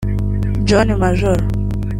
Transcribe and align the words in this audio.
John 0.69 0.97
Major 0.97 1.37